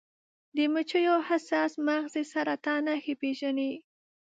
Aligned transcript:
د 0.55 0.57
مچیو 0.73 1.15
حساس 1.27 1.71
مغز 1.87 2.13
د 2.15 2.17
سرطان 2.31 2.79
نښې 2.87 3.13
پیژني. 3.21 3.71